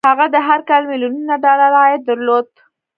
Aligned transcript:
هغه 0.09 0.27
هر 0.47 0.59
کال 0.69 0.83
ميليونونه 0.91 1.35
ډالر 1.43 1.71
عايد 1.81 2.01
درلود. 2.09 2.47